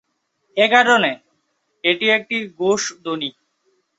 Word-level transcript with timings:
এ 0.57 0.65
কারণে 0.67 1.11
এটি 1.83 2.05
একটি 2.09 2.37
ঘোষ 2.59 2.81
ধ্বনি। 3.03 3.29